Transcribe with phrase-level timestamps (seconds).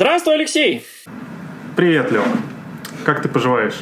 [0.00, 0.82] Здравствуй, Алексей!
[1.76, 2.24] Привет, Лева.
[3.04, 3.78] Как ты поживаешь?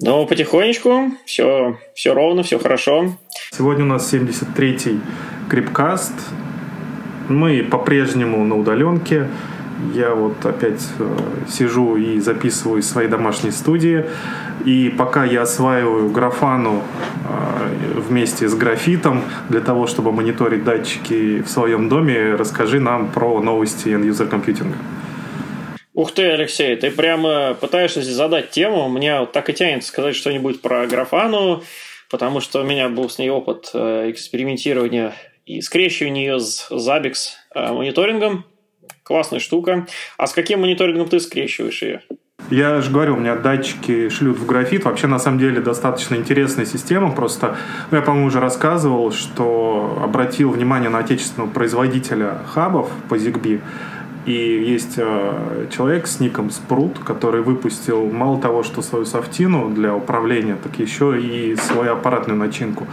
[0.00, 3.14] Ну, потихонечку, все, все ровно, все хорошо.
[3.50, 5.00] Сегодня у нас 73-й
[5.50, 6.14] Крипкаст.
[7.28, 9.28] Мы по-прежнему на удаленке.
[9.92, 11.16] Я вот опять э,
[11.50, 14.06] сижу и записываю из своей домашней студии.
[14.64, 16.82] И пока я осваиваю графану
[17.94, 23.88] вместе с графитом для того, чтобы мониторить датчики в своем доме, расскажи нам про новости
[23.88, 24.76] end-user компьютинга.
[25.94, 28.88] Ух ты, Алексей, ты прямо пытаешься задать тему.
[28.88, 31.62] Мне вот так и тянет сказать что-нибудь про графану,
[32.10, 35.14] потому что у меня был с ней опыт э, экспериментирования
[35.46, 38.44] и скрещивания ее с Zabbix э, мониторингом.
[39.04, 39.86] Классная штука.
[40.16, 42.02] А с каким мониторингом ты скрещиваешь ее?
[42.54, 44.84] Я же говорю, у меня датчики шлют в графит.
[44.84, 47.10] Вообще, на самом деле, достаточно интересная система.
[47.10, 47.56] Просто,
[47.90, 53.60] ну, я, по-моему, уже рассказывал, что обратил внимание на отечественного производителя хабов по ZigBee.
[54.26, 59.92] И есть э, человек с ником Спрут, который выпустил мало того, что свою софтину для
[59.92, 62.86] управления, так еще и свою аппаратную начинку.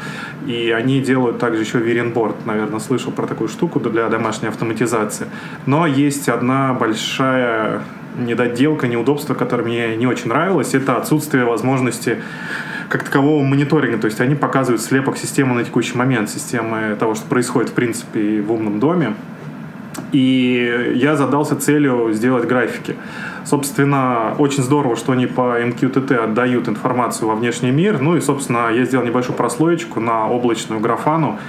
[0.47, 2.47] И они делают также еще Виренборд.
[2.47, 5.27] Наверное, слышал про такую штуку для домашней автоматизации.
[5.67, 7.83] Но есть одна большая
[8.17, 10.73] недоделка, неудобство, которое мне не очень нравилось.
[10.73, 12.17] Это отсутствие возможности
[12.89, 13.97] как такового мониторинга.
[13.97, 18.41] То есть они показывают слепок системы на текущий момент, системы того, что происходит в принципе
[18.41, 19.13] в умном доме.
[20.11, 22.95] И я задался целью сделать графики.
[23.45, 28.01] Собственно, очень здорово, что они по MQTT отдают информацию во внешний мир.
[28.01, 31.39] Ну и, собственно, я сделал небольшую прослоечку на облачную графану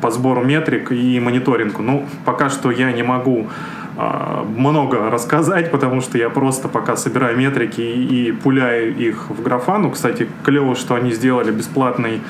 [0.00, 1.82] по сбору метрик и мониторингу.
[1.82, 3.48] Ну, пока что я не могу
[3.96, 9.90] много рассказать, потому что я просто пока собираю метрики и, и пуляю их в графану.
[9.90, 12.20] Кстати, клево, что они сделали бесплатный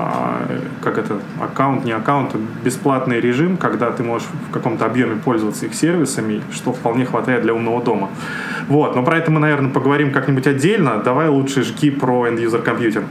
[0.00, 0.46] а,
[0.80, 5.66] как это, аккаунт, не аккаунт, а бесплатный режим, когда ты можешь в каком-то объеме пользоваться
[5.66, 8.08] их сервисами, что вполне хватает для умного дома.
[8.68, 11.02] Вот, но про это мы, наверное, поговорим как-нибудь отдельно.
[11.02, 13.06] Давай лучше жги про end-user компьютинг.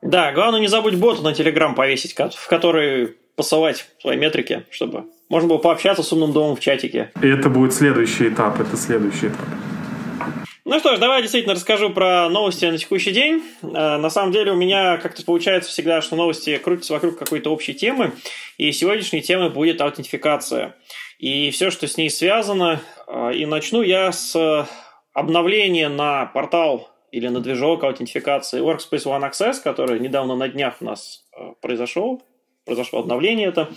[0.00, 5.48] Да, главное не забудь боту на Telegram повесить, в который посылать свои метрики, чтобы можно
[5.48, 7.10] было пообщаться с умным домом в чатике.
[7.22, 9.46] И это будет следующий этап, это следующий этап.
[10.64, 13.42] Ну что ж, давай действительно расскажу про новости на текущий день.
[13.62, 17.72] Э, на самом деле у меня как-то получается всегда, что новости крутятся вокруг какой-то общей
[17.72, 18.12] темы,
[18.58, 20.76] и сегодняшней темой будет аутентификация.
[21.18, 22.80] И все, что с ней связано.
[23.06, 24.68] Э, и начну я с
[25.14, 30.84] обновления на портал или на движок аутентификации Workspace ONE Access, который недавно на днях у
[30.84, 32.22] нас э, произошел.
[32.66, 33.70] Произошло обновление это.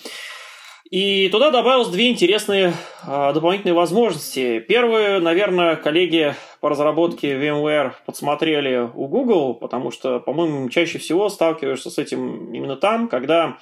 [0.91, 2.74] И туда добавилось две интересные
[3.07, 4.59] э, дополнительные возможности.
[4.59, 11.90] Первую, наверное, коллеги по разработке VMware подсмотрели у Google, потому что, по-моему, чаще всего сталкиваешься
[11.90, 13.57] с этим именно там, когда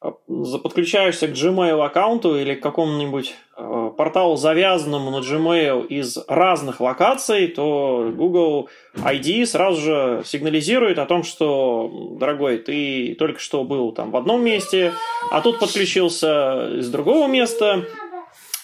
[0.00, 7.48] подключаешься к Gmail аккаунту или к какому-нибудь э, порталу, завязанному на Gmail из разных локаций,
[7.48, 14.10] то Google ID сразу же сигнализирует о том, что, дорогой, ты только что был там
[14.10, 14.92] в одном месте,
[15.30, 17.86] а тут подключился из другого места,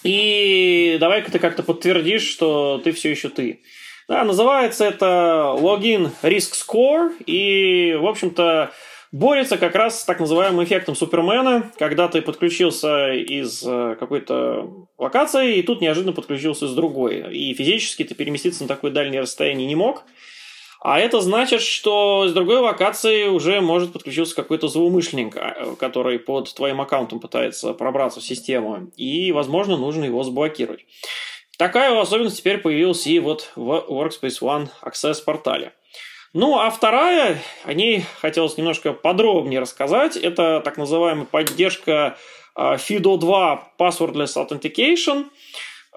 [0.03, 3.63] и давай-ка ты как-то подтвердишь, что ты все еще ты.
[4.09, 8.71] Да, называется это логин Risk Score, и, в общем-то,
[9.11, 15.57] борется как раз с так называемым эффектом Супермена, когда ты подключился из э, какой-то локации,
[15.57, 17.35] и тут неожиданно подключился с другой.
[17.35, 20.05] И физически ты переместиться на такое дальнее расстояние не мог.
[20.89, 26.55] А это значит, что с другой локации уже может подключиться какой-то злоумышленник, а, который под
[26.55, 30.87] твоим аккаунтом пытается пробраться в систему, и, возможно, нужно его заблокировать.
[31.59, 35.73] Такая особенность теперь появилась и вот в Workspace ONE Access портале.
[36.33, 40.17] Ну, а вторая, о ней хотелось немножко подробнее рассказать.
[40.17, 42.17] Это так называемая поддержка
[42.57, 45.25] FIDO 2 Passwordless Authentication.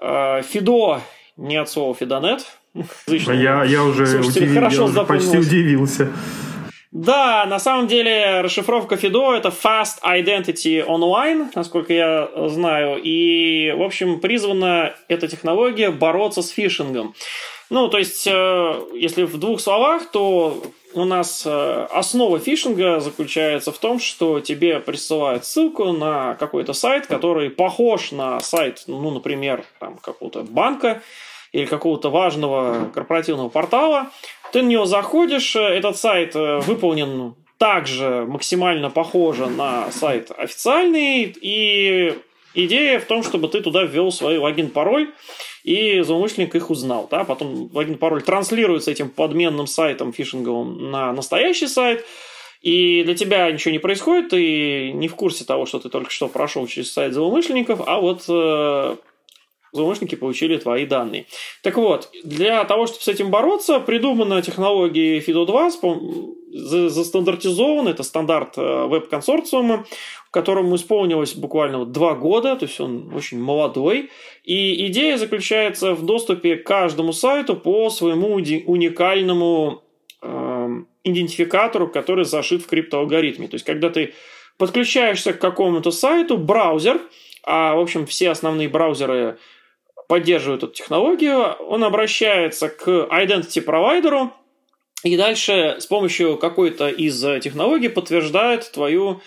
[0.02, 1.00] FIDO
[1.36, 2.40] не от слова FIDONET.
[3.06, 6.10] Я, я уже, удивил, хорошо я уже почти удивился.
[6.92, 13.00] Да, на самом деле расшифровка FIDO это Fast Identity Online, насколько я знаю.
[13.02, 17.14] И, в общем, призвана эта технология бороться с фишингом.
[17.70, 20.60] Ну, то есть, э, если в двух словах, то
[20.94, 27.06] у нас э, основа фишинга заключается в том, что тебе присылают ссылку на какой-то сайт,
[27.06, 31.02] который похож на сайт, ну, например, там, какого-то банка
[31.52, 34.10] или какого-то важного корпоративного портала.
[34.52, 42.14] Ты на него заходишь, э, этот сайт выполнен также максимально похоже на сайт официальный, и
[42.54, 45.12] идея в том, чтобы ты туда ввел свой логин-пароль,
[45.62, 47.06] и злоумышленник их узнал.
[47.10, 47.24] Да?
[47.24, 52.06] Потом логин пароль транслируется этим подменным сайтом фишинговым на настоящий сайт,
[52.62, 56.28] и для тебя ничего не происходит, ты не в курсе того, что ты только что
[56.28, 58.96] прошел через сайт злоумышленников, а вот э,
[59.72, 61.26] злоумышленники получили твои данные.
[61.62, 68.86] Так вот, для того, чтобы с этим бороться, придумана технология FIDO2, застандартизован, это стандарт э,
[68.86, 69.86] веб-консорциума,
[70.30, 74.10] которому исполнилось буквально два года, то есть он очень молодой.
[74.44, 79.82] И идея заключается в доступе к каждому сайту по своему уникальному
[80.22, 80.68] э,
[81.04, 83.48] идентификатору, который зашит в криптоалгоритме.
[83.48, 84.14] То есть, когда ты
[84.58, 87.00] подключаешься к какому-то сайту, браузер,
[87.42, 89.38] а, в общем, все основные браузеры
[90.10, 94.32] поддерживают эту технологию, он обращается к identity провайдеру
[95.04, 99.20] и дальше с помощью какой-то из технологий подтверждает твою,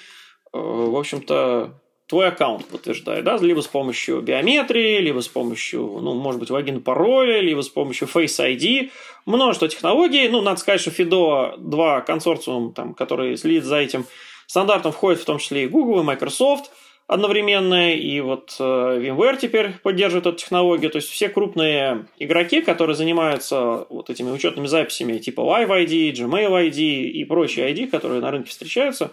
[0.51, 6.15] э, в общем-то, твой аккаунт подтверждает, да, либо с помощью биометрии, либо с помощью, ну,
[6.15, 8.91] может быть, логин пароля, либо с помощью Face ID,
[9.25, 14.05] множество технологий, ну, надо сказать, что FIDO 2 консорциум, там, который следит за этим
[14.47, 16.71] стандартом, входит в том числе и Google, и Microsoft–
[17.07, 22.95] одновременно, и вот э, VMware теперь поддерживает эту технологию, то есть все крупные игроки, которые
[22.95, 28.31] занимаются вот этими учетными записями типа Live ID, Gmail ID и прочие ID, которые на
[28.31, 29.11] рынке встречаются,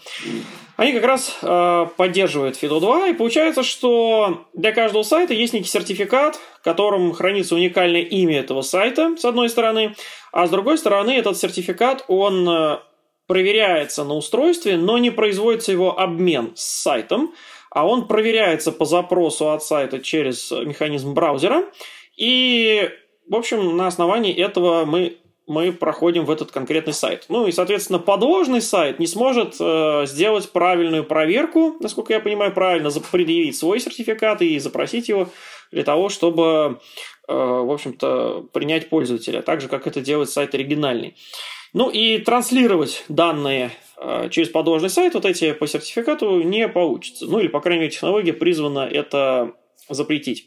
[0.76, 5.68] они как раз э, поддерживают FIDO 2, и получается, что для каждого сайта есть некий
[5.68, 9.96] сертификат, в котором хранится уникальное имя этого сайта, с одной стороны,
[10.32, 12.78] а с другой стороны этот сертификат, он э,
[13.26, 17.32] проверяется на устройстве, но не производится его обмен с сайтом,
[17.70, 21.64] а он проверяется по запросу от сайта через механизм браузера,
[22.16, 22.90] и,
[23.28, 25.16] в общем, на основании этого мы
[25.50, 27.24] мы проходим в этот конкретный сайт.
[27.28, 32.88] Ну и, соответственно, подложный сайт не сможет э, сделать правильную проверку, насколько я понимаю, правильно
[33.10, 35.28] предъявить свой сертификат и запросить его
[35.72, 36.78] для того, чтобы,
[37.26, 41.16] э, в общем-то, принять пользователя, так же, как это делает сайт оригинальный.
[41.72, 43.72] Ну и транслировать данные
[44.30, 47.26] через подложный сайт вот эти по сертификату не получится.
[47.26, 49.52] Ну или, по крайней мере, технология призвана это
[49.88, 50.46] запретить.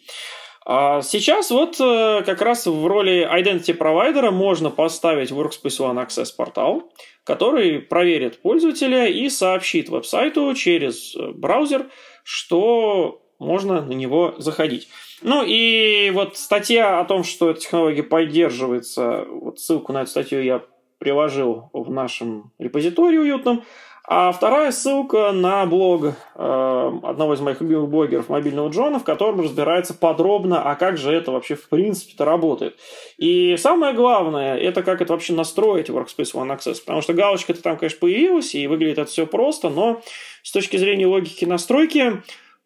[0.66, 6.28] А сейчас вот э, как раз в роли identity провайдера можно поставить Workspace ONE Access
[6.36, 6.90] портал,
[7.26, 11.88] который проверит пользователя и сообщит веб-сайту через э, браузер,
[12.24, 14.88] что можно на него заходить.
[15.22, 20.42] Ну и вот статья о том, что эта технология поддерживается, вот ссылку на эту статью
[20.42, 20.64] я
[21.04, 23.64] приложил в нашем репозитории уютном.
[24.06, 29.42] А вторая ссылка на блог э, одного из моих любимых блогеров мобильного Джона, в котором
[29.42, 32.78] разбирается подробно, а как же это вообще в принципе-то работает.
[33.18, 36.80] И самое главное, это как это вообще настроить Workspace ONE Access.
[36.86, 40.02] Потому что галочка-то там, конечно, появилась, и выглядит это все просто, но
[40.42, 42.22] с точки зрения логики настройки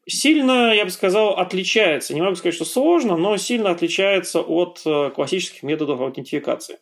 [0.07, 2.15] сильно, я бы сказал, отличается.
[2.15, 6.79] Не могу сказать, что сложно, но сильно отличается от э, классических методов аутентификации.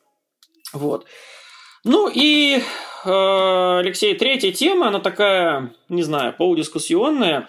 [0.73, 1.05] Вот.
[1.85, 2.61] Ну и,
[3.05, 7.47] э, Алексей, третья тема, она такая, не знаю, полудискуссионная.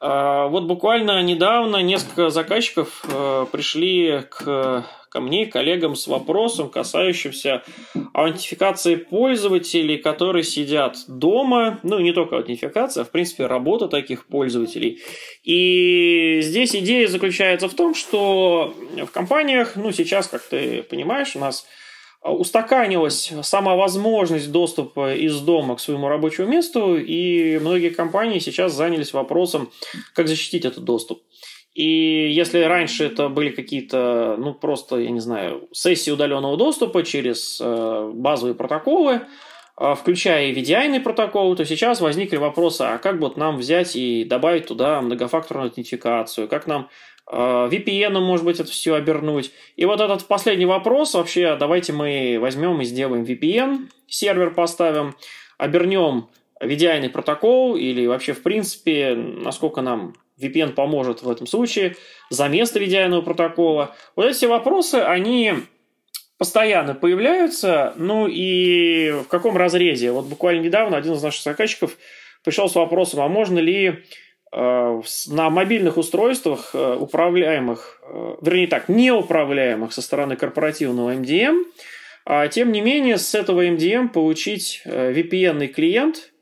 [0.00, 7.62] Э, вот буквально недавно несколько заказчиков э, пришли к, ко мне, коллегам, с вопросом, касающимся
[8.14, 11.78] аутентификации пользователей, которые сидят дома.
[11.82, 15.02] Ну, не только аутентификация, а, в принципе, работа таких пользователей.
[15.42, 21.38] И здесь идея заключается в том, что в компаниях, ну, сейчас, как ты понимаешь, у
[21.38, 21.66] нас
[22.24, 29.12] устаканилась сама возможность доступа из дома к своему рабочему месту, и многие компании сейчас занялись
[29.12, 29.70] вопросом,
[30.14, 31.22] как защитить этот доступ.
[31.74, 37.60] И если раньше это были какие-то, ну, просто, я не знаю, сессии удаленного доступа через
[37.60, 39.22] э, базовые протоколы,
[39.76, 44.24] э, включая и VDI протоколы, то сейчас возникли вопросы, а как вот нам взять и
[44.24, 49.50] добавить туда многофакторную аутентификацию, как нам Э, VPN, может быть, это все обернуть.
[49.76, 55.16] И вот этот последний вопрос, вообще, давайте мы возьмем и сделаем VPN, сервер поставим,
[55.56, 56.28] обернем
[56.60, 61.96] VDI протокол или вообще, в принципе, насколько нам VPN поможет в этом случае,
[62.28, 63.94] за место VDI протокола.
[64.16, 65.54] Вот эти вопросы, они
[66.36, 70.12] постоянно появляются, ну и в каком разрезе?
[70.12, 71.96] Вот буквально недавно один из наших заказчиков
[72.42, 78.88] пришел с вопросом, а можно ли Э, на мобильных устройствах, э, управляемых, э, вернее так,
[78.88, 81.64] неуправляемых со стороны корпоративного MDM,
[82.24, 86.32] а тем не менее с этого MDM получить VPN клиент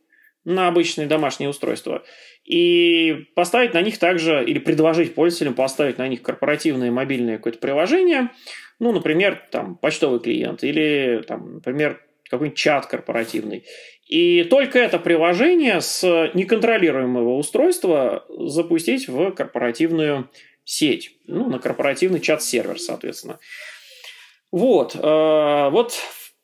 [0.44, 2.02] на обычные домашние устройства
[2.44, 8.30] и поставить на них также, или предложить пользователям поставить на них корпоративное мобильное какое-то приложение,
[8.78, 13.64] ну, например, там, почтовый клиент, или, там, например, какой-нибудь чат корпоративный.
[14.12, 20.28] И только это приложение с неконтролируемого устройства запустить в корпоративную
[20.64, 23.38] сеть, ну, на корпоративный чат-сервер, соответственно.
[24.50, 25.94] Вот, э, вот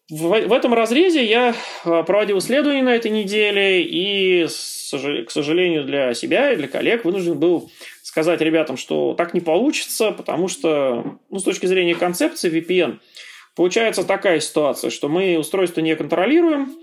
[0.08, 6.52] в, этом разрезе я э, проводил исследования на этой неделе и, к сожалению, для себя
[6.52, 7.70] и для коллег вынужден был
[8.02, 13.00] сказать ребятам, что так не получится, потому что, ну, с точки зрения концепции VPN,
[13.54, 16.74] получается такая ситуация, что мы устройство не контролируем,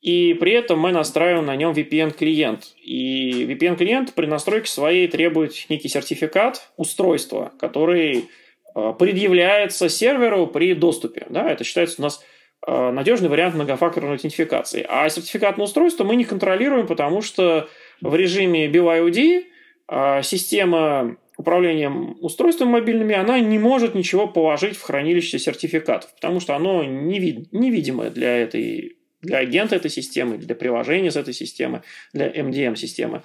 [0.00, 2.74] и при этом мы настраиваем на нем VPN-клиент.
[2.82, 8.28] И VPN-клиент при настройке своей требует некий сертификат устройства, который
[8.74, 11.26] э, предъявляется серверу при доступе.
[11.30, 12.24] Да, это считается у нас
[12.66, 14.86] э, надежный вариант многофакторной аутентификации.
[14.88, 17.68] А сертификат на устройство мы не контролируем, потому что
[18.00, 19.46] в режиме BYOD
[19.90, 26.54] э, система управлением устройствами мобильными, она не может ничего положить в хранилище сертификатов, потому что
[26.54, 31.82] оно невидимое для этой для агента этой системы, для приложения с этой системы,
[32.12, 33.22] для MDM-системы.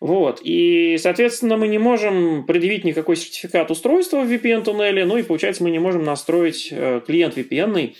[0.00, 0.40] Вот.
[0.42, 5.70] И, соответственно, мы не можем предъявить никакой сертификат устройства в VPN-туннеле, ну и, получается, мы
[5.70, 7.94] не можем настроить э, клиент VPN,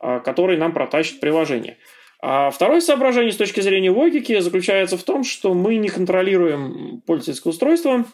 [0.00, 1.78] э, который нам протащит приложение.
[2.20, 7.52] А второе соображение с точки зрения логики заключается в том, что мы не контролируем пользовательское
[7.52, 8.04] устройство,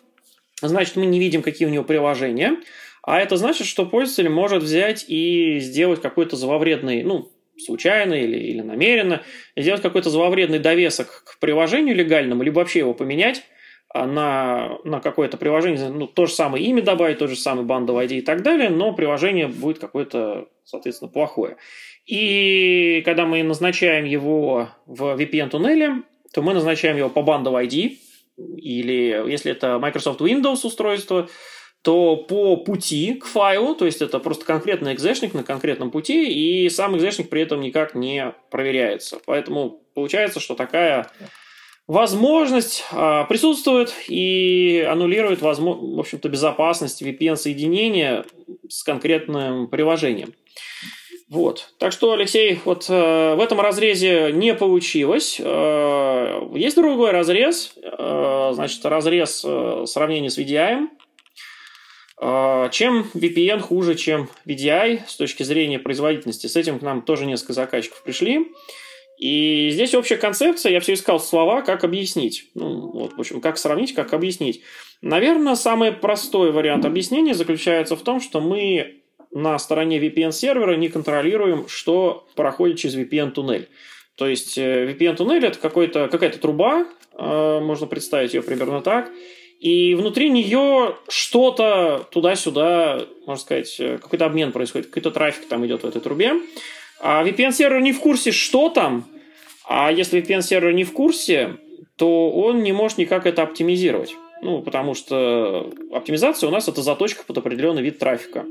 [0.60, 2.58] значит, мы не видим, какие у него приложения,
[3.02, 8.60] а это значит, что пользователь может взять и сделать какой-то зловредный, ну, случайно или, или
[8.60, 9.22] намеренно,
[9.56, 13.42] сделать какой-то зловредный довесок к приложению легальному, либо вообще его поменять
[13.88, 18.06] а, на, на какое-то приложение, ну, то же самое имя добавить, тот же самый бандовый
[18.06, 21.56] ID и так далее, но приложение будет какое-то, соответственно, плохое.
[22.06, 27.98] И когда мы назначаем его в VPN-туннеле, то мы назначаем его по бандовой ID,
[28.36, 31.28] или если это Microsoft Windows устройство,
[31.84, 36.70] то по пути к файлу, то есть это просто конкретный экзешник на конкретном пути, и
[36.70, 39.18] сам экзешник при этом никак не проверяется.
[39.26, 41.10] Поэтому получается, что такая
[41.86, 48.24] возможность а, присутствует и аннулирует, возможно, в общем-то, безопасность VPN-соединения
[48.66, 50.32] с конкретным приложением.
[51.28, 51.74] Вот.
[51.78, 55.38] Так что, Алексей, вот э, в этом разрезе не получилось.
[55.38, 60.88] Э, есть другой разрез, э, значит, разрез э, сравнения с VDI.
[62.16, 66.46] А, чем VPN хуже, чем VDI с точки зрения производительности?
[66.46, 68.52] С этим к нам тоже несколько заказчиков пришли.
[69.18, 72.50] И здесь общая концепция, я все искал слова, как объяснить.
[72.54, 74.62] Ну, вот, в общем, как сравнить, как объяснить.
[75.02, 81.68] Наверное, самый простой вариант объяснения заключается в том, что мы на стороне VPN-сервера не контролируем,
[81.68, 83.68] что проходит через VPN-туннель.
[84.16, 89.10] То есть э, VPN-туннель– это какая-то труба, э, можно представить ее примерно так,
[89.64, 95.84] и внутри нее что-то туда-сюда, можно сказать, э, какой-то обмен происходит, какой-то трафик там идет
[95.84, 96.34] в этой трубе.
[97.00, 99.06] А VPN-сервер не в курсе, что там,
[99.66, 101.56] а если VPN-сервер не в курсе,
[101.96, 104.14] то он не может никак это оптимизировать.
[104.42, 108.44] Ну, потому что оптимизация у нас это заточка под определенный вид трафика.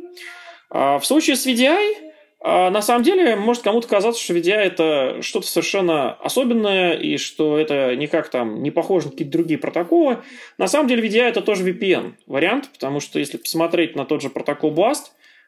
[0.71, 2.12] А в случае с VDI
[2.43, 7.95] на самом деле, может кому-то казаться, что VDI это что-то совершенно особенное, и что это
[7.95, 10.17] никак там не похоже на какие-то другие протоколы.
[10.57, 14.29] На самом деле VDI это тоже VPN вариант, потому что если посмотреть на тот же
[14.29, 15.03] протокол BLAST,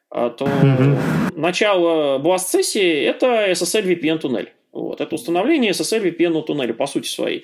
[0.10, 1.38] а, то mm-hmm.
[1.38, 4.54] начало BLAST-сессии это SSL VPN туннель.
[4.72, 7.44] Вот, это установление SSL VPN туннеля по сути своей.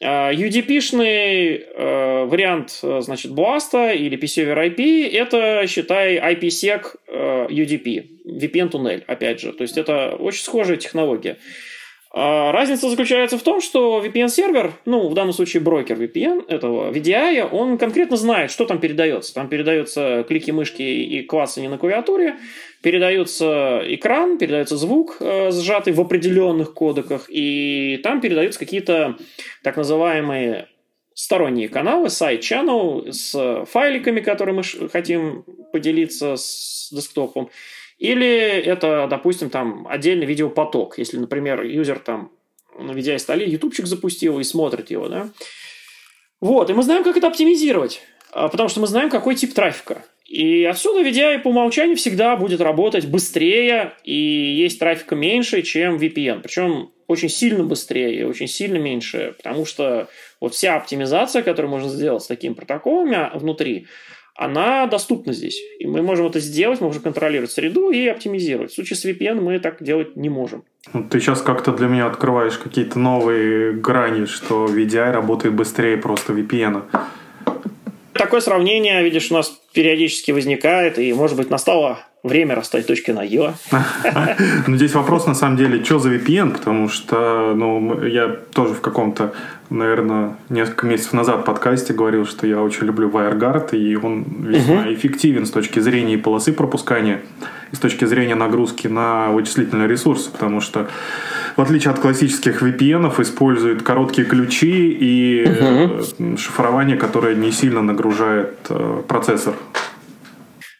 [0.00, 7.46] А, UDP-шный э, вариант э, значит, Blast или PC over IP– это, считай, IPsec э,
[7.50, 9.52] UDP, VPN-туннель, опять же.
[9.52, 11.38] То есть, это очень схожая технология.
[12.10, 17.48] А, разница заключается в том, что VPN-сервер, ну, в данном случае брокер VPN, этого VDI,
[17.50, 19.34] он конкретно знает, что там передается.
[19.34, 22.36] Там передаются клики мышки и клацания на клавиатуре,
[22.82, 29.16] передается экран, передается звук, э, сжатый в определенных кодеках, и там передаются какие-то
[29.62, 30.68] так называемые
[31.12, 37.50] сторонние каналы, side channel с файликами, которые мы хотим поделиться с десктопом.
[37.98, 40.98] Или это, допустим, там отдельный видеопоток.
[40.98, 42.30] Если, например, юзер там
[42.78, 45.28] на видеостоле ютубчик запустил и смотрит его, да.
[46.40, 48.00] Вот, и мы знаем, как это оптимизировать,
[48.30, 50.04] а, потому что мы знаем, какой тип трафика.
[50.24, 56.42] И отсюда VDI по умолчанию всегда будет работать быстрее, и есть трафика меньше, чем VPN.
[56.42, 60.08] Причем очень сильно быстрее и очень сильно меньше, потому что
[60.40, 63.86] вот вся оптимизация, которую можно сделать с такими протоколами внутри,
[64.38, 65.60] она доступна здесь.
[65.80, 68.70] И мы можем это сделать, мы можем контролировать среду и оптимизировать.
[68.70, 70.62] В случае с VPN мы так делать не можем.
[71.10, 76.84] Ты сейчас как-то для меня открываешь какие-то новые грани, что VDI работает быстрее просто VPN.
[78.12, 83.22] Такое сравнение, видишь, у нас периодически возникает, и, может быть, настало время расставить точки на
[83.22, 83.54] «ё».
[84.66, 88.80] Ну, здесь вопрос, на самом деле, что за VPN, потому что, ну, я тоже в
[88.80, 89.32] каком-то,
[89.70, 94.92] наверное, несколько месяцев назад в подкасте говорил, что я очень люблю WireGuard, и он весьма
[94.92, 97.20] эффективен с точки зрения и полосы пропускания,
[97.72, 100.88] и с точки зрения нагрузки на вычислительные ресурсы, потому что
[101.56, 106.36] в отличие от классических VPN, использует короткие ключи и угу.
[106.36, 109.54] шифрование, которое не сильно нагружает э, процессор.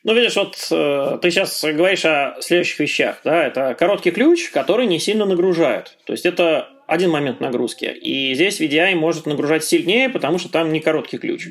[0.09, 3.21] Ну, видишь, вот э, ты сейчас говоришь о следующих вещах.
[3.25, 3.47] Да?
[3.47, 5.99] Это короткий ключ, который не сильно нагружает.
[6.07, 7.85] То есть это один момент нагрузки.
[7.85, 11.49] И здесь VDI может нагружать сильнее, потому что там не короткий ключ.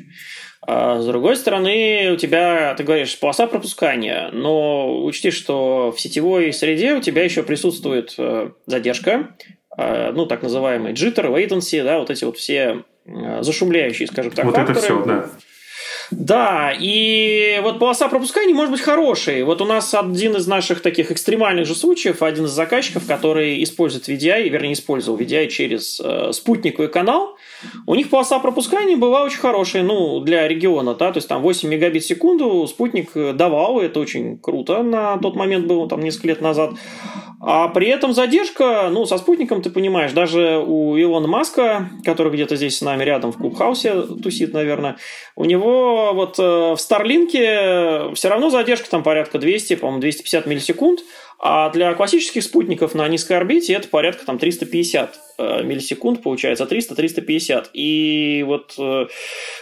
[0.66, 6.52] А с другой стороны, у тебя, ты говоришь, полоса пропускания, но учти, что в сетевой
[6.52, 9.36] среде у тебя еще присутствует э, задержка,
[9.78, 14.46] э, ну, так называемый jitter, latency, да, вот эти вот все э, зашумляющие, скажем так,
[14.46, 14.78] вот факторы.
[14.80, 15.30] это все, да.
[16.10, 19.42] Да, и вот полоса пропускания может быть хорошей.
[19.42, 24.08] Вот у нас один из наших таких экстремальных же случаев, один из заказчиков, который использует
[24.08, 27.36] VDI, вернее, использовал VDI через э, спутниковый канал,
[27.86, 31.68] у них полоса пропускания была очень хорошая, ну, для региона, да, то есть там 8
[31.68, 36.40] мегабит в секунду спутник давал, это очень круто на тот момент было, там, несколько лет
[36.40, 36.72] назад.
[37.40, 42.56] А при этом задержка, ну, со спутником, ты понимаешь, даже у Илона Маска, который где-то
[42.56, 44.96] здесь с нами рядом в Клубхаусе тусит, наверное,
[45.36, 51.00] у него вот э, в Старлинке все равно задержка там порядка 200, по-моему, 250 миллисекунд,
[51.40, 57.66] а для классических спутников на низкой орбите это порядка там 350 э, миллисекунд, получается, 300-350.
[57.74, 59.06] И вот э,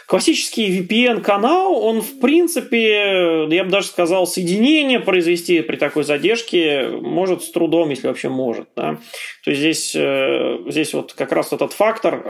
[0.06, 7.42] классический VPN-канал, он в принципе, я бы даже сказал, соединение произвести при такой задержке может
[7.42, 8.68] с трудом, если вообще может.
[8.74, 8.96] Да?
[9.44, 12.24] То есть здесь, э, здесь вот как раз этот фактор,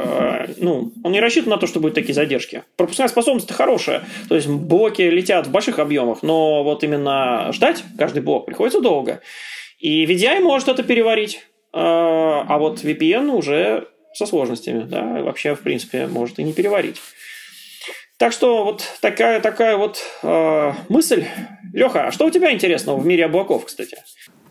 [0.57, 2.65] ну, он не рассчитан на то, что будут такие задержки.
[2.75, 8.23] Пропускная способность хорошая, то есть блоки летят в больших объемах, но вот именно ждать каждый
[8.23, 9.21] блок приходится долго.
[9.79, 15.61] И VDI может это переварить, э, а вот VPN уже со сложностями, да, вообще, в
[15.61, 17.01] принципе, может и не переварить.
[18.19, 21.27] Так что вот такая, такая вот э, мысль.
[21.75, 23.99] Леха, а что у тебя интересного в мире облаков, кстати?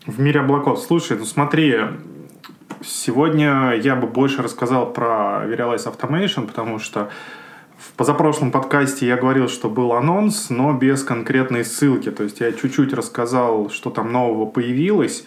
[0.06, 0.78] В мире облаков.
[0.80, 1.74] Слушай, ну смотри,
[2.84, 7.10] сегодня я бы больше рассказал про Verialize Automation, потому что
[7.86, 12.10] в позапрошлом подкасте я говорил, что был анонс, но без конкретной ссылки.
[12.10, 15.24] То есть я чуть-чуть рассказал, что там нового появилось.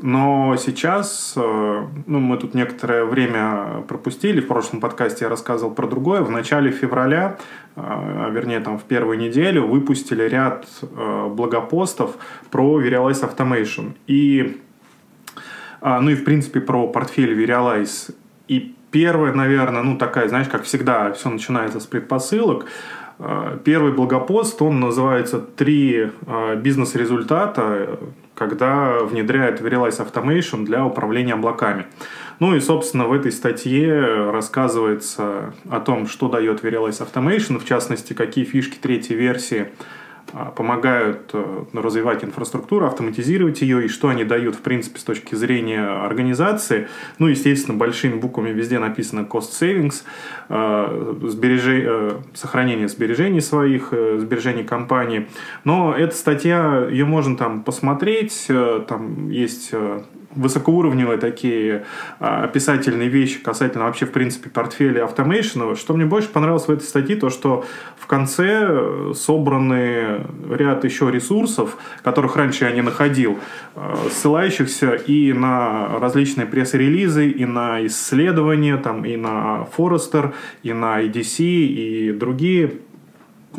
[0.00, 5.86] Но сейчас, э, ну, мы тут некоторое время пропустили, в прошлом подкасте я рассказывал про
[5.86, 7.38] другое, в начале февраля,
[7.76, 12.16] а вернее, там в первую неделю выпустили ряд э, блогопостов
[12.50, 13.94] про Verialize Automation.
[14.06, 14.60] И,
[15.80, 18.14] ну и, в принципе, про портфель Verialize.
[18.48, 22.66] И первое, наверное, ну, такая, знаешь, как всегда, все начинается с предпосылок.
[23.64, 26.10] Первый блогопост, он называется «Три
[26.56, 27.98] бизнес-результата
[28.34, 31.86] когда внедряют Verialize Automation для управления облаками.
[32.40, 38.14] Ну и, собственно, в этой статье рассказывается о том, что дает Verialize Automation, в частности,
[38.14, 39.68] какие фишки третьей версии
[40.56, 45.82] помогают э, развивать инфраструктуру, автоматизировать ее, и что они дают, в принципе, с точки зрения
[45.82, 46.88] организации.
[47.18, 50.02] Ну, естественно, большими буквами везде написано cost savings,
[50.48, 51.84] э, сбережи...
[51.86, 55.28] Э, сохранение сбережений своих, сбережений компании.
[55.64, 58.48] Но эта статья, ее можно там посмотреть,
[58.88, 59.72] там есть
[60.34, 61.84] высокоуровневые такие
[62.18, 65.76] а, описательные вещи касательно вообще, в принципе, портфеля Automation.
[65.76, 67.64] Что мне больше понравилось в этой статье, то, что
[67.98, 73.38] в конце э, собраны ряд еще ресурсов, которых раньше я не находил,
[73.74, 81.02] э, ссылающихся и на различные пресс-релизы, и на исследования, там, и на Forrester, и на
[81.02, 82.72] EDC, и другие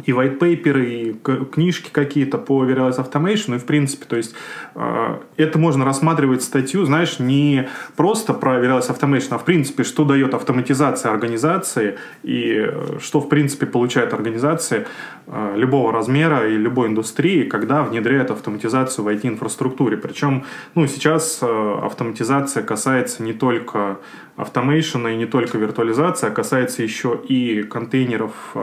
[0.06, 1.14] и white paper, и
[1.52, 4.36] книжки какие-то по Verialize Automation, ну и в принципе, то есть
[4.76, 10.04] э, это можно рассматривать статью, знаешь, не просто про Verialize Automation, а в принципе, что
[10.06, 14.88] дает автоматизация организации и э, что в принципе получает организация
[15.28, 19.98] э, любого размера и любой индустрии, когда внедряет автоматизацию в IT-инфраструктуре.
[19.98, 24.00] Причем, ну, сейчас автоматизация касается не только
[24.36, 28.56] автомейшена и не только виртуализация, а касается еще и контейнеров,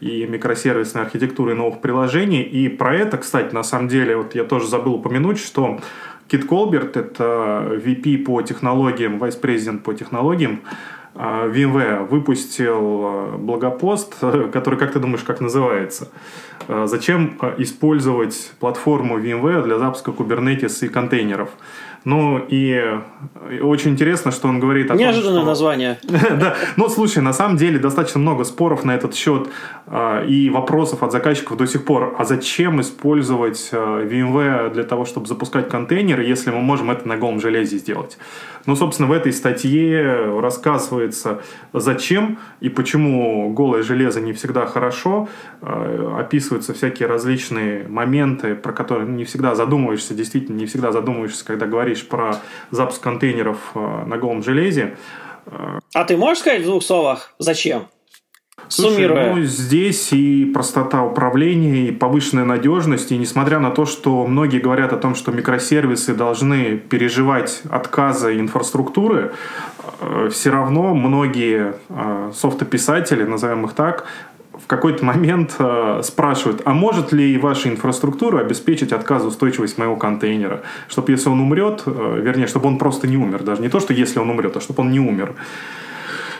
[0.00, 2.42] и микросервисов, сервисной архитектуры новых приложений.
[2.42, 5.78] И про это, кстати, на самом деле, вот я тоже забыл упомянуть, что
[6.28, 10.60] Кит Колберт, это VP по технологиям, vice-президент по технологиям,
[11.14, 14.14] а, VMware выпустил а, блогопост,
[14.52, 16.08] который, как ты думаешь, как называется?
[16.66, 21.50] Зачем использовать платформу VMware для запуска Kubernetes и контейнеров?
[22.04, 23.00] Ну и
[23.62, 25.48] очень интересно, что он говорит о Неожиданное том, что...
[25.48, 25.98] название.
[26.04, 29.48] да, ну слушай, на самом деле достаточно много споров на этот счет
[30.26, 32.14] и вопросов от заказчиков до сих пор.
[32.18, 37.40] А зачем использовать VMware для того, чтобы запускать контейнеры, если мы можем это на голом
[37.40, 38.18] железе сделать?
[38.66, 45.28] Ну, собственно, в этой статье рассказывается, зачем и почему голое железо не всегда хорошо.
[45.60, 51.66] Э, описываются всякие различные моменты, про которые не всегда задумываешься, действительно, не всегда задумываешься, когда
[51.66, 52.36] говоришь про
[52.70, 54.96] запуск контейнеров э, на голом железе.
[55.94, 57.86] А ты можешь сказать в двух словах, зачем?
[58.68, 59.34] Слушай, Суммируя.
[59.34, 64.92] Ну, здесь и простота управления, и повышенная надежность, и несмотря на то, что многие говорят
[64.92, 69.32] о том, что микросервисы должны переживать отказы инфраструктуры,
[70.00, 74.06] э, все равно многие э, софтописатели, назовем их так,
[74.58, 80.62] в какой-то момент э, спрашивают, а может ли ваша инфраструктура обеспечить отказоустойчивость моего контейнера?
[80.88, 83.42] Чтобы если он умрет, э, вернее, чтобы он просто не умер.
[83.42, 85.34] Даже не то, что если он умрет, а чтобы он не умер.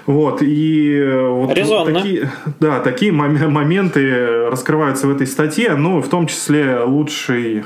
[0.07, 1.95] Вот, и э, вот Резонно.
[1.95, 7.65] такие, да, такие моменты раскрываются в этой статье, ну, в том числе лучший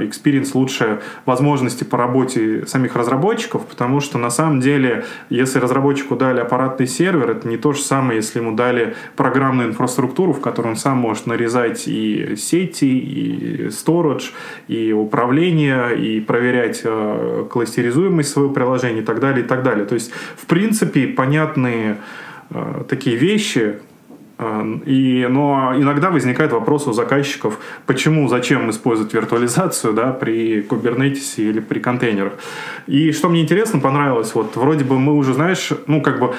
[0.00, 6.40] experience, лучшие возможности по работе самих разработчиков, потому что на самом деле, если разработчику дали
[6.40, 10.76] аппаратный сервер, это не то же самое, если ему дали программную инфраструктуру, в которой он
[10.76, 14.30] сам может нарезать и сети, и storage,
[14.68, 19.86] и управление, и проверять э, кластеризуемость своего приложения и так далее, и так далее.
[19.86, 21.79] То есть, в принципе, понятные
[22.50, 23.78] э, такие вещи,
[24.38, 31.36] э, и, но иногда возникает вопрос у заказчиков, почему, зачем использовать виртуализацию да, при Kubernetes
[31.36, 32.32] или при контейнерах.
[32.86, 36.34] И что мне интересно понравилось, вот вроде бы мы уже, знаешь, ну как бы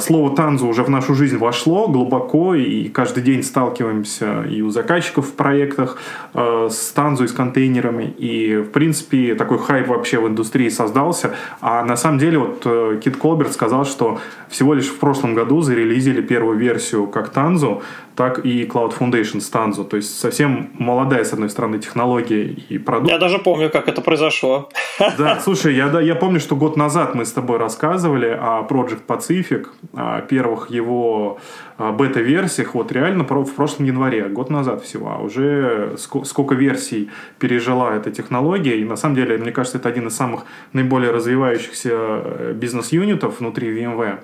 [0.00, 5.28] слово танзу уже в нашу жизнь вошло глубоко, и каждый день сталкиваемся и у заказчиков
[5.28, 5.98] в проектах
[6.34, 11.34] а, с танзу и с контейнерами, и в принципе такой хайп вообще в индустрии создался,
[11.60, 15.60] а на самом деле вот э, Кит Колберт сказал, что всего лишь в прошлом году
[15.60, 17.82] зарелизили первую версию как танзу,
[18.18, 19.84] так и Cloud Foundation Stanzo.
[19.84, 23.12] То есть совсем молодая, с одной стороны, технология и продукт.
[23.12, 24.68] Я даже помню, как это произошло.
[24.98, 29.02] Да, слушай, я, да, я помню, что год назад мы с тобой рассказывали о Project
[29.06, 31.38] Pacific, о первых его
[31.78, 38.10] бета-версиях, вот реально в прошлом январе, год назад всего, а уже сколько версий пережила эта
[38.10, 43.38] технология, и на самом деле, мне кажется, это один из самых наиболее развивающихся э, бизнес-юнитов
[43.38, 44.18] внутри VMware,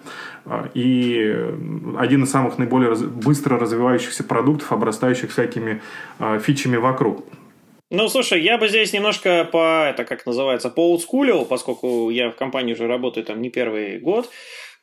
[0.47, 1.55] а, и
[1.97, 5.81] один из самых наиболее быстро развивающихся продуктов, обрастающих всякими
[6.19, 7.25] а, фичами вокруг.
[7.90, 10.93] Ну, слушай, я бы здесь немножко по, это как называется, по
[11.45, 14.31] поскольку я в компании уже работаю там не первый год, а,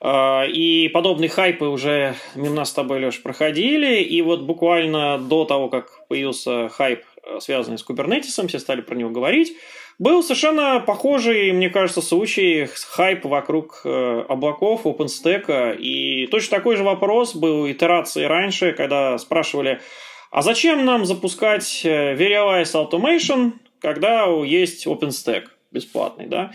[0.03, 4.01] и подобные хайпы уже мимо нас с тобой, Леш, проходили.
[4.01, 7.03] И вот буквально до того, как появился хайп,
[7.39, 9.55] связанный с кубернетисом, все стали про него говорить,
[10.01, 15.77] был совершенно похожий, мне кажется, случай хайп вокруг э, облаков OpenStack.
[15.77, 19.79] И точно такой же вопрос был итерации раньше, когда спрашивали,
[20.31, 26.51] а зачем нам запускать э, Verialize Automation, когда есть OpenStack бесплатный, да?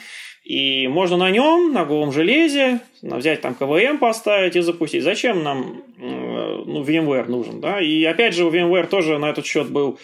[0.46, 5.02] И можно на нем, на голом железе, взять там КВМ поставить и запустить.
[5.02, 7.60] Зачем нам э, ну, VMware нужен?
[7.60, 7.80] Да?
[7.80, 9.98] И опять же, у VMware тоже на этот счет был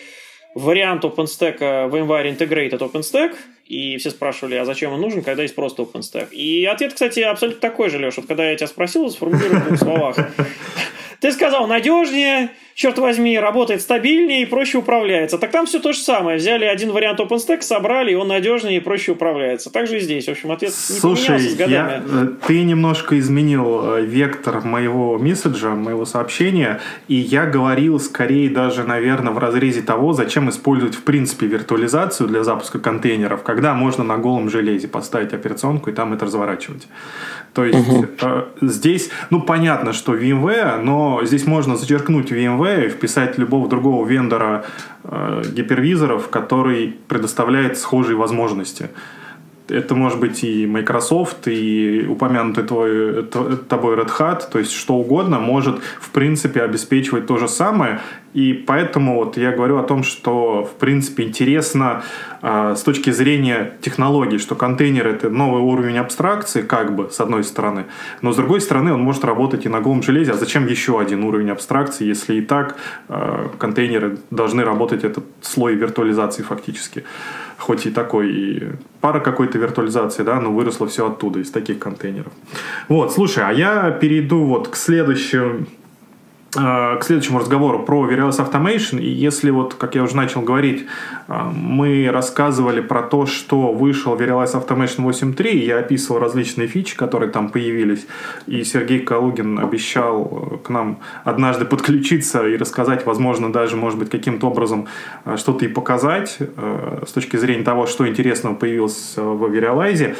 [0.57, 3.37] вариант OpenStack VMware Integrated OpenStack.
[3.69, 6.33] И все спрашивали, а зачем он нужен, когда есть просто OpenStack?
[6.33, 8.21] И ответ, кстати, абсолютно такой же, Леша.
[8.23, 10.17] Вот когда я тебя спросил, сформулирую в двух словах.
[11.21, 15.39] Ты сказал, надежнее, черт возьми, работает стабильнее и проще управляется.
[15.39, 16.39] Так там все то же самое.
[16.39, 19.71] Взяли один вариант OpenStack, собрали, и он надежнее и проще управляется.
[19.71, 20.27] Так же и здесь.
[20.27, 21.73] В общем, ответ не Слушай, с годами.
[21.73, 28.49] Я, э, ты немножко изменил э, вектор моего месседжа, моего сообщения, и я говорил скорее
[28.51, 34.05] даже, наверное, в разрезе того, зачем использовать в принципе виртуализацию для запуска контейнеров, когда можно
[34.05, 36.89] на голом железе поставить операционку и там это разворачивать.
[37.55, 38.07] То есть угу.
[38.23, 44.07] э, здесь, ну понятно, что VMware, но здесь можно зачеркнуть VMware и вписать любого другого
[44.07, 44.65] вендора
[45.05, 48.91] э, гипервизоров, который предоставляет схожие возможности.
[49.69, 55.39] Это может быть и Microsoft, и упомянутый твой, тобой Red Hat, то есть что угодно
[55.39, 58.01] может в принципе обеспечивать то же самое.
[58.35, 62.03] И поэтому вот я говорю о том, что, в принципе, интересно
[62.41, 67.45] э, с точки зрения технологий, что контейнер— это новый уровень абстракции, как бы, с одной
[67.45, 67.85] стороны,
[68.23, 70.33] но с другой стороны он может работать и на голом железе.
[70.33, 72.77] А зачем еще один уровень абстракции, если и так
[73.09, 77.05] э, контейнеры должны работать этот слой виртуализации фактически?
[77.59, 78.63] Хоть и такой и
[79.01, 82.33] пара какой-то виртуализации, да, но выросло все оттуда, из таких контейнеров.
[82.89, 85.67] Вот, слушай, а я перейду вот к следующему
[86.55, 89.01] к следующему разговору про Virtuous Automation.
[89.01, 90.85] И если вот, как я уже начал говорить,
[91.27, 97.31] э, мы рассказывали про то, что вышел Virtuous Automation 8.3, я описывал различные фичи, которые
[97.31, 98.07] там появились,
[98.47, 104.11] и Сергей Калугин обещал э, к нам однажды подключиться и рассказать, возможно, даже, может быть,
[104.11, 104.89] каким-то образом
[105.37, 110.17] что-то и показать с точки зрения того, что интересного появилось в Virtualize.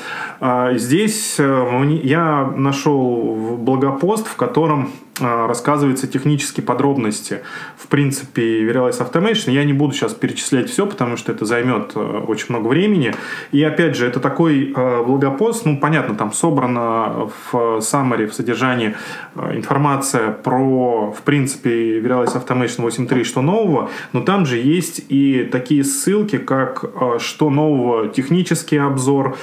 [0.79, 7.43] Здесь я нашел блогопост, в котором а, рассказываются технические подробности.
[7.77, 9.51] В принципе, Verialize Automation.
[9.51, 13.15] Я не буду сейчас перечислять все, потому что это займет э, очень много времени.
[13.51, 18.95] И опять же, это такой э, блогопост, ну, понятно, там собрана в summary, в содержании
[19.35, 25.45] э, информация про, в принципе, Verialize Automation 8.3, что нового, но там же есть и
[25.45, 26.85] такие ссылки, как
[27.19, 29.37] что нового технический обзор,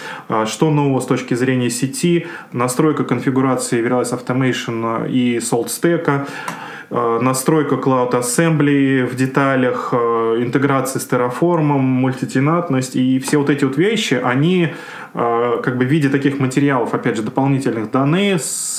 [0.46, 6.59] что нового с точки зрения сети, настройка конфигурации Verialize Automation и Salt стека, э,
[6.90, 9.98] настройка Cloud Assembly в деталях, э,
[10.40, 14.74] интеграция с Terraform, мультитенатность и все вот эти вот вещи, они
[15.14, 18.38] Э, как бы в виде таких материалов, опять же, дополнительных даны,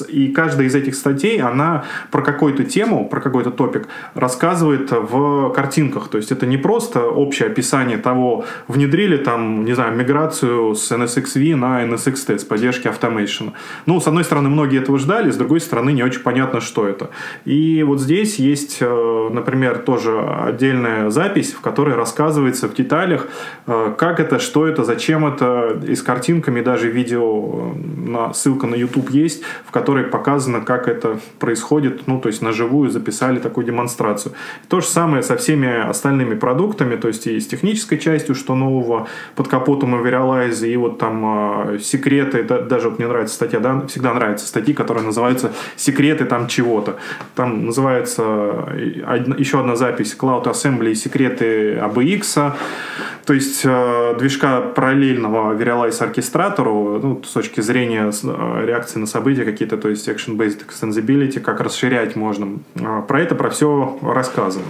[0.09, 6.09] и каждая из этих статей, она про какую-то тему, про какой-то топик рассказывает в картинках,
[6.09, 11.57] то есть это не просто общее описание того, внедрили там, не знаю, миграцию с NSXV
[11.57, 13.53] на NSXT с поддержки Automation.
[13.87, 17.11] Ну, с одной стороны, многие этого ждали, с другой стороны, не очень понятно, что это.
[17.45, 23.29] И вот здесь есть, э, например, тоже отдельная запись, в которой рассказывается в деталях,
[23.67, 27.73] э, как это, что это, зачем это, из картинки картинками, даже видео,
[28.07, 32.53] на, ссылка на YouTube есть, в которой показано, как это происходит, ну, то есть на
[32.53, 34.33] живую записали такую демонстрацию.
[34.69, 39.07] То же самое со всеми остальными продуктами, то есть и с технической частью, что нового
[39.35, 43.81] под капотом Everalize, и вот там э, секреты, да, даже вот мне нравится статья, да,
[43.87, 46.97] всегда нравятся статьи, которые называются «Секреты там чего-то».
[47.35, 52.53] Там называется одна, еще одна запись Cloud Assembly «Секреты ABX»,
[53.31, 59.45] то есть э, движка параллельного Verialize оркестратору, ну, с точки зрения э, реакции на события
[59.45, 62.59] какие-то, то есть action-based extensibility, как расширять можно.
[62.75, 64.65] Э, про это, про все рассказано.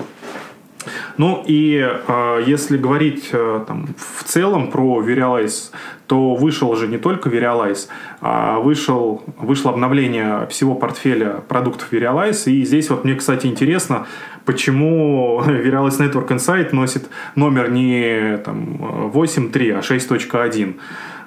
[1.21, 5.71] Ну и э, если говорить э, там, в целом про Verialize,
[6.07, 7.89] то вышел же не только Verialize,
[8.23, 12.51] а вышел, вышло обновление всего портфеля продуктов Verialize.
[12.51, 14.07] И здесь вот мне, кстати, интересно,
[14.47, 20.75] почему Verialize Network Insight носит номер не там, 8.3, а 6.1.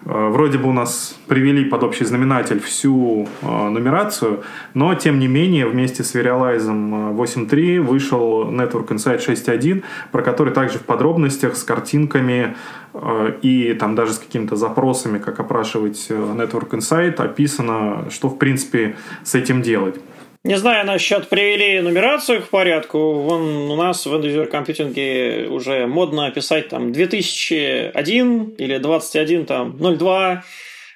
[0.05, 5.27] Э, вроде бы у нас привели под общий знаменатель всю э, нумерацию, но тем не
[5.27, 11.63] менее вместе с Verialize 8.3 вышел Network Insight 6.1, про который также в подробностях с
[11.63, 12.55] картинками
[12.93, 18.95] э, и там даже с какими-то запросами, как опрашивать Network Insight, описано, что в принципе
[19.23, 19.95] с этим делать.
[20.45, 23.13] Не знаю насчет привели нумерацию к порядку.
[23.13, 30.43] Вон у нас в End компьютинге уже модно писать там 2001 или 21 там 02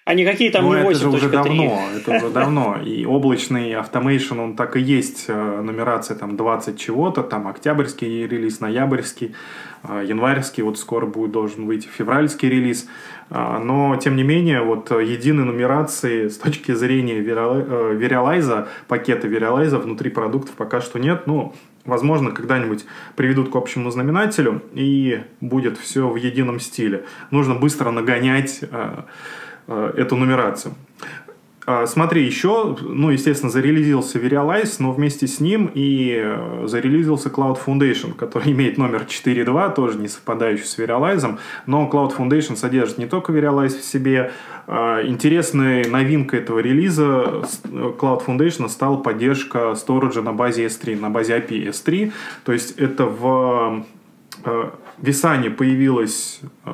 [0.07, 0.89] а не какие там ну, не 8.3.
[0.89, 2.77] Это же уже давно, это уже давно.
[2.81, 8.61] И облачный автомейшн, он так и есть, э, нумерация там 20 чего-то, там октябрьский релиз,
[8.61, 9.35] ноябрьский,
[9.83, 12.87] э, январьский, вот скоро будет должен выйти февральский релиз.
[13.29, 19.77] А, но, тем не менее, вот единой нумерации с точки зрения Verialize, э, пакета Verialize
[19.77, 21.27] внутри продуктов пока что нет.
[21.27, 22.85] Ну, возможно, когда-нибудь
[23.17, 27.03] приведут к общему знаменателю, и будет все в едином стиле.
[27.29, 29.03] Нужно быстро нагонять Э,
[29.67, 30.73] эту нумерацию.
[31.69, 37.59] А, смотри, еще, ну, естественно, зарелизился Verialize, но вместе с ним и э, зарелизился Cloud
[37.65, 43.05] Foundation, который имеет номер 4.2, тоже не совпадающий с Verialize, но Cloud Foundation содержит не
[43.05, 44.31] только Verialize в себе.
[44.65, 51.37] А, интересной новинкой этого релиза Cloud Foundation стала поддержка storage на базе S3, на базе
[51.37, 52.13] API S3,
[52.45, 53.96] то есть это в э,
[54.43, 56.71] в Исане появилась э,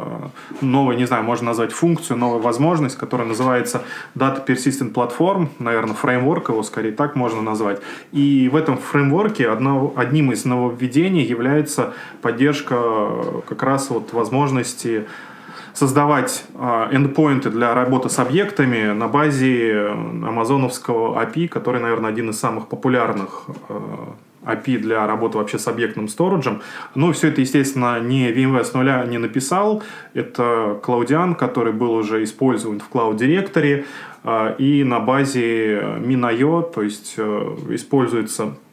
[0.62, 3.84] новая, не знаю, можно назвать функцию, новая возможность, которая называется
[4.16, 7.82] Data Persistent Platform, наверное, фреймворк его скорее так можно назвать.
[8.14, 15.06] И в этом фреймворке одно, одним из нововведений является поддержка э, как раз вот возможности
[15.74, 22.40] создавать э, эндпоинты для работы с объектами на базе амазоновского API, который, наверное, один из
[22.40, 23.48] самых популярных
[24.46, 26.62] API для работы вообще с объектным сториджем.
[26.96, 29.84] Ну, все это, естественно, не VMware с нуля не написал.
[30.14, 33.86] Это Cloudian, который был уже использован в Cloud Directory.
[34.58, 37.16] И на базе Min.io, то есть
[37.70, 38.54] используется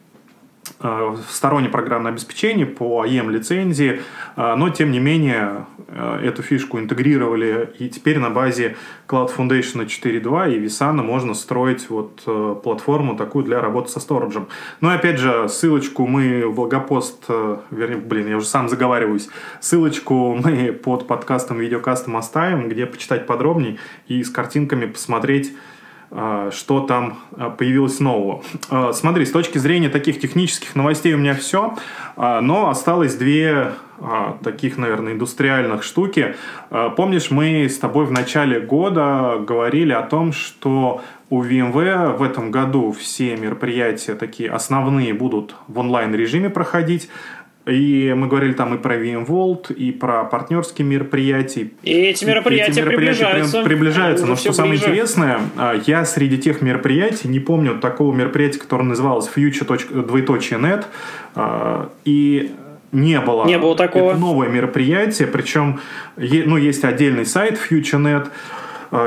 [1.29, 4.01] стороннее программное обеспечение по AEM лицензии,
[4.35, 8.75] э, но тем не менее э, эту фишку интегрировали, и теперь на базе
[9.07, 12.21] Cloud Foundation 4.2 и Visana можно строить вот
[12.63, 14.47] платформу такую для работы со сториджем.
[14.79, 17.25] Ну и опять же, ссылочку мы в блогопост,
[17.71, 23.77] вернее, блин, я уже сам заговариваюсь, ссылочку мы под подкастом, видеокастом оставим, где почитать подробнее
[24.07, 25.70] и с картинками посмотреть а,
[26.11, 28.43] что там а, появилось нового.
[28.69, 31.75] А, смотри, с точки зрения таких технических новостей у меня все,
[32.17, 33.73] но осталось две
[34.43, 36.35] таких, наверное, индустриальных штуки.
[36.97, 42.51] Помнишь, мы с тобой в начале года говорили о том, что у VMware в этом
[42.51, 47.09] году все мероприятия такие основные будут в онлайн-режиме проходить.
[47.67, 51.69] И мы говорили там и про VMworld, и про партнерские мероприятия.
[51.83, 53.63] И эти мероприятия, эти мероприятия приближаются.
[53.63, 54.25] приближаются.
[54.25, 59.29] Но что самое интересное, а, я среди тех мероприятий не помню такого мероприятия, которое называлось
[59.35, 60.85] future.net.
[61.35, 62.51] А, и
[62.91, 63.45] не было.
[63.45, 64.11] Не было такого.
[64.11, 65.79] Это новое мероприятие, причем
[66.17, 68.27] ну, есть отдельный сайт FutureNet,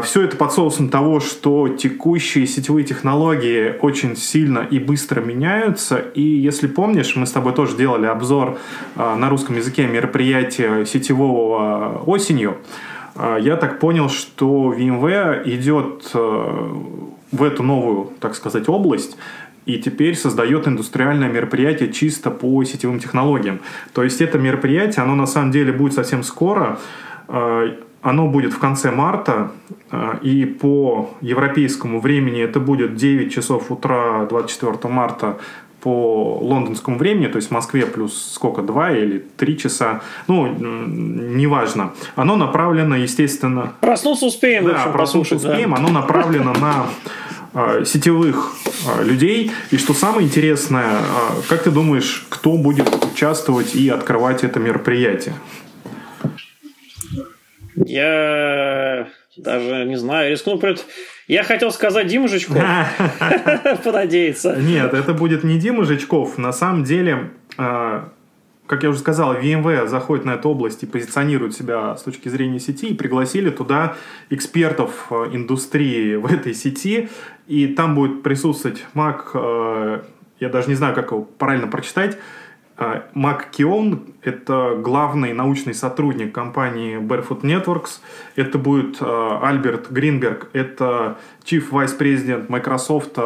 [0.03, 5.99] Все это под соусом того, что текущие сетевые технологии очень сильно и быстро меняются.
[5.99, 8.59] И если помнишь, мы с тобой тоже делали обзор
[8.97, 12.57] а, на русском языке мероприятия сетевого осенью.
[13.15, 19.19] А, я так понял, что VMware идет в эту новую, так сказать, область,
[19.67, 23.61] и теперь создает индустриальное мероприятие чисто по сетевым технологиям.
[23.93, 26.79] То есть это мероприятие, оно на самом деле будет совсем скоро.
[28.05, 29.51] Оно будет в конце марта,
[29.91, 35.39] а, и по европейскому времени это будет 9 часов утра 24 марта
[35.81, 41.95] по лондонскому времени, то есть в Москве плюс сколько, 2 или 3 часа, ну, неважно.
[42.15, 43.73] Оно направлено, естественно...
[43.81, 45.71] Проснуться успеем, да, в общем, проснуться успеем.
[45.71, 45.77] Да.
[45.79, 46.87] Оно направлено на
[47.55, 48.53] а, сетевых
[48.87, 49.51] а, людей.
[49.71, 50.99] И что самое интересное,
[51.49, 55.35] как ты думаешь, кто будет участвовать и открывать это мероприятие?
[57.77, 60.85] Я даже не знаю, рискну пред...
[61.27, 62.57] Я хотел сказать Дима Жичков.
[63.85, 64.57] Понадеяться.
[64.57, 66.39] Нет, это будет не Дима Жичков.
[66.39, 68.11] На самом деле, а,
[68.67, 72.61] как я уже сказал, VMware заходит на эту область и позиционирует себя с точки зрения
[72.61, 73.97] сети, и пригласили туда
[74.31, 77.09] экспертов а, индустрии в этой сети,
[77.49, 80.05] и там будет присутствовать Мак, а,
[80.39, 82.19] я даже не знаю, как его правильно прочитать,
[83.15, 88.01] Мак Кион– это главный научный сотрудник компании Barefoot Networks.
[88.37, 93.19] Это будет а, Альберт Гринберг, это Chief Vice President Microsoft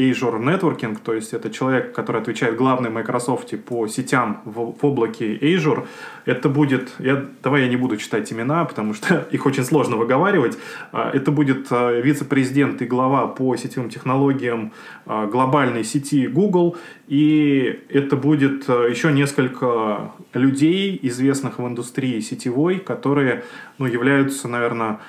[0.00, 5.36] Azure Networking, то есть это человек, который отвечает главной Microsoft по сетям в, в облаке
[5.36, 5.86] Azure.
[6.24, 10.56] Это будет, я, давай я не буду читать имена, потому что их очень сложно выговаривать.
[10.92, 14.72] А, это будет вице-президент и глава по сетевым технологиям
[15.06, 16.76] глобальной сети Google.
[17.08, 23.44] И это будет еще несколько людей, известных в индустрии сетевой, которые
[23.78, 25.00] ну, являются, наверное,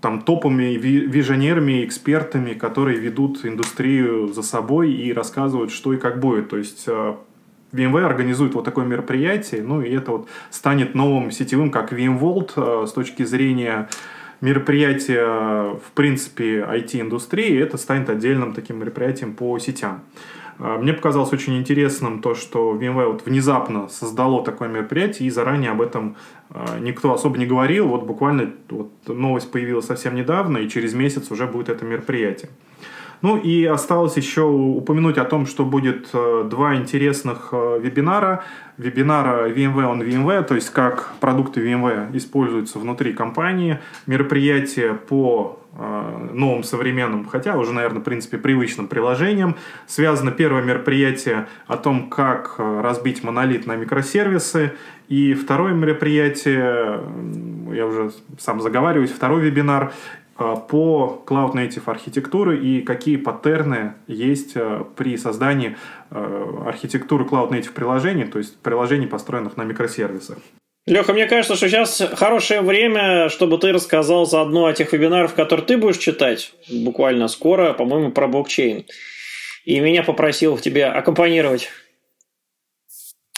[0.00, 6.48] там топовыми виженерами, экспертами, которые ведут индустрию за собой и рассказывают, что и как будет.
[6.48, 7.14] То есть э,
[7.72, 12.86] VMware организует вот такое мероприятие, ну и это вот станет новым сетевым, как VMworld э,
[12.86, 13.88] с точки зрения
[14.40, 20.00] мероприятия, в принципе, IT-индустрии, это станет отдельным таким мероприятием по сетям.
[20.60, 25.70] А, мне показалось очень интересным то, что VMware вот внезапно создало такое мероприятие, и заранее
[25.70, 26.16] об этом
[26.50, 27.88] а, никто особо не говорил.
[27.88, 32.50] Вот буквально вот новость появилась совсем недавно, и через месяц уже будет это мероприятие.
[33.22, 38.44] Ну и осталось еще упомянуть о том, что будет э, два интересных э, вебинара.
[38.78, 43.78] Вебинара VMware on VMware, то есть как продукты VMware используются внутри компании.
[44.06, 49.56] Мероприятие по новым современным, хотя уже, наверное, в принципе, привычным приложениям.
[49.86, 54.72] Связано первое мероприятие о том, как разбить монолит на микросервисы.
[55.08, 57.00] И второе мероприятие,
[57.72, 59.92] я уже сам заговариваюсь, второй вебинар
[60.36, 64.54] а, по Cloud Native архитектуры и какие паттерны есть
[64.96, 65.76] при создании
[66.10, 70.38] архитектуры Cloud Native приложений, то есть приложений, построенных на микросервисах.
[70.90, 75.64] Леха, мне кажется, что сейчас хорошее время, чтобы ты рассказал заодно о тех вебинарах, которые
[75.64, 78.84] ты будешь читать буквально скоро, по-моему, про блокчейн.
[79.64, 81.70] И меня попросил тебе аккомпанировать.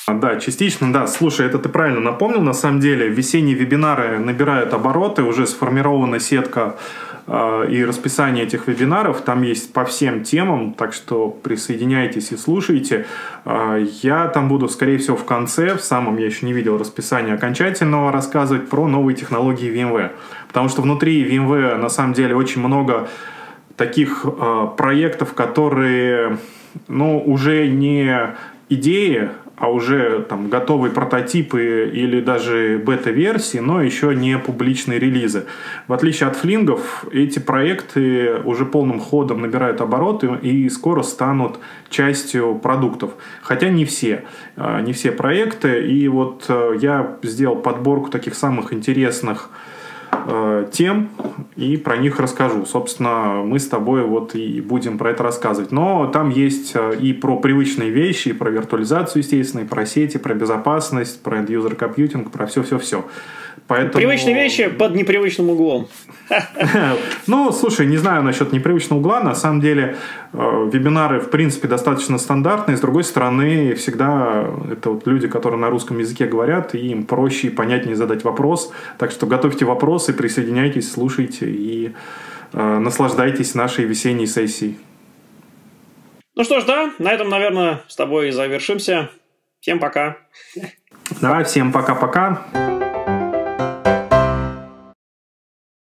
[0.08, 1.06] Да, частично, да.
[1.06, 2.40] Слушай, это ты правильно напомнил.
[2.40, 6.78] На самом деле, весенние вебинары набирают обороты, уже сформирована сетка
[7.28, 9.20] и расписание этих вебинаров.
[9.20, 13.06] Там есть по всем темам, так что присоединяйтесь и слушайте.
[13.44, 17.34] Э, я там буду, скорее всего, в конце, в самом, я еще не видел расписания
[17.34, 20.10] окончательного, рассказывать про новые технологии VMware.
[20.48, 23.08] Потому что внутри VMware на самом деле очень много
[23.76, 26.38] таких э, проектов, которые
[26.88, 28.34] ну, уже не
[28.68, 35.44] идеи, а уже там готовые прототипы или даже бета-версии, но еще не публичные релизы.
[35.88, 41.58] В отличие от флингов, эти проекты уже полным ходом набирают обороты и скоро станут
[41.90, 43.12] частью продуктов.
[43.42, 44.24] Хотя не все.
[44.56, 45.86] А, не все проекты.
[45.86, 49.71] И вот э, я сделал подборку таких самых интересных э,
[50.72, 51.08] тем
[51.56, 52.64] и про них расскажу.
[52.64, 55.72] Собственно, мы с тобой вот и будем про это рассказывать.
[55.72, 60.18] Но там есть э, и про привычные вещи, и про виртуализацию, естественно, и про сети,
[60.18, 63.04] про безопасность, про end-user компьютинг, про все-все-все.
[63.72, 63.92] Поэтому...
[63.92, 65.88] Привычные вещи под непривычным углом.
[67.26, 69.20] Ну, слушай, не знаю насчет непривычного угла.
[69.20, 69.96] На самом деле,
[70.32, 70.36] э,
[70.72, 72.76] вебинары, в принципе, достаточно стандартные.
[72.76, 77.46] С другой стороны, всегда это вот люди, которые на русском языке говорят, и им проще
[77.46, 78.72] и понятнее задать вопрос.
[78.98, 81.92] Так что готовьте вопросы, присоединяйтесь, слушайте и
[82.52, 84.78] э, наслаждайтесь нашей весенней сессией.
[86.34, 89.10] Ну что ж, да, на этом, наверное, с тобой завершимся.
[89.60, 90.18] Всем пока.
[91.20, 92.42] Давай, всем пока-пока.